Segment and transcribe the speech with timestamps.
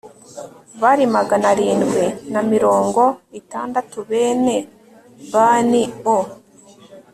[0.81, 3.01] bari magana arindwi na mirongo
[3.39, 4.57] itandatu bene
[5.31, 5.83] bani
[6.15, 6.17] o